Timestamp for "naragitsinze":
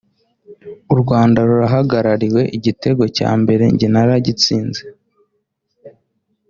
3.93-4.81